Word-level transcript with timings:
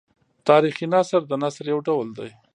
تاریخي 0.49 0.85
نثر 0.93 1.21
د 1.27 1.31
نثر 1.43 1.65
یو 1.73 1.79
ډول 1.87 2.07
دﺉ. 2.17 2.31